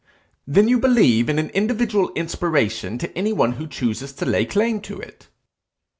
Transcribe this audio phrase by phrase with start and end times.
[0.47, 4.99] 'Then you believe in an individual inspiration to anyone who chooses to lay claim to
[4.99, 5.27] it!'